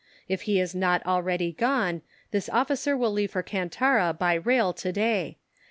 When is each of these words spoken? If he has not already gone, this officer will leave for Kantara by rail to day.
If 0.27 0.41
he 0.49 0.57
has 0.57 0.73
not 0.73 1.05
already 1.05 1.51
gone, 1.51 2.01
this 2.31 2.49
officer 2.49 2.97
will 2.97 3.11
leave 3.11 3.29
for 3.29 3.43
Kantara 3.43 4.13
by 4.17 4.33
rail 4.33 4.73
to 4.73 4.91
day. 4.91 5.37